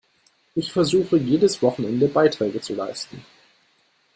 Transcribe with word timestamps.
Ich 0.55 0.71
versuche, 0.71 1.15
jedes 1.15 1.61
Wochenende 1.61 2.07
Beiträge 2.07 2.59
zu 2.59 2.73
leisten. 2.73 3.23